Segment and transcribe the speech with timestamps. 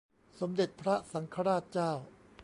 [0.39, 1.91] สมเด็จพระสังฆราชเจ้า